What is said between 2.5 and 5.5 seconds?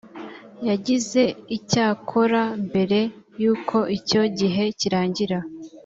mbere y’uko icyo gihe kirangira